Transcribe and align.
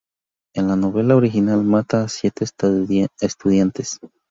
En 0.55 0.65
la 0.67 0.75
novela 0.75 1.15
original 1.15 1.63
mata 1.63 2.01
a 2.05 2.07
siete 2.07 2.43
estudiantes. 2.43 3.99